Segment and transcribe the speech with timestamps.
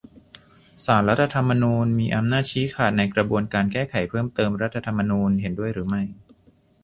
[0.83, 6.01] ศาลรัฐธรรมนูญมีอำนาจชี้ขาดในกระบวนการแก้ไขเพิ่มเติมรัฐธรรมนูญ เห็นด้วยหรือไม่?